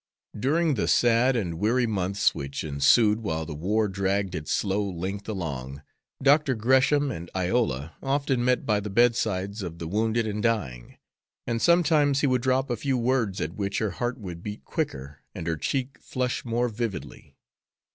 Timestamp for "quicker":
14.65-15.21